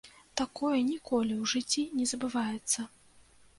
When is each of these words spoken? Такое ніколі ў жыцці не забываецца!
Такое 0.39 0.77
ніколі 0.87 1.33
ў 1.41 1.51
жыцці 1.53 1.85
не 2.01 2.09
забываецца! 2.15 2.79